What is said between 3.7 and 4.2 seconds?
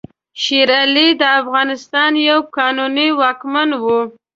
وو.